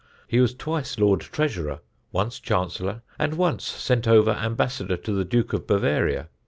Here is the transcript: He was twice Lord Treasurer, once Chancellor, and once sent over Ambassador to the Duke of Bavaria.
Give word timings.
He 0.27 0.39
was 0.39 0.55
twice 0.55 0.97
Lord 0.97 1.19
Treasurer, 1.21 1.79
once 2.11 2.39
Chancellor, 2.39 3.03
and 3.19 3.35
once 3.35 3.63
sent 3.67 4.07
over 4.07 4.31
Ambassador 4.31 4.97
to 4.97 5.11
the 5.11 5.23
Duke 5.25 5.53
of 5.53 5.67
Bavaria. 5.67 6.27